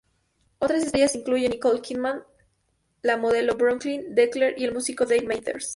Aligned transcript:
Otras 0.57 0.85
estrellas 0.85 1.13
incluyen 1.13 1.51
Nicole 1.51 1.79
Kidman, 1.79 2.23
la 3.03 3.17
modelo 3.17 3.55
Brooklyn 3.55 4.15
Decker 4.15 4.55
y 4.57 4.65
el 4.65 4.73
músico 4.73 5.05
Dave 5.05 5.27
Matthews. 5.27 5.69